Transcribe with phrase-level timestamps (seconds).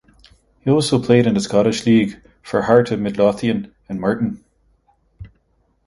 [0.61, 4.43] He also played in the Scottish League for Heart of Midlothian and Morton.